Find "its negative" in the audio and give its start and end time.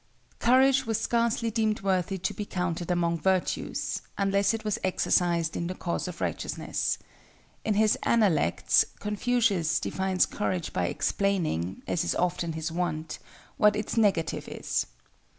13.75-14.47